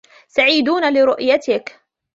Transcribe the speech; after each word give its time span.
سعيدون 0.27 0.93
لرؤيتك. 0.93 1.79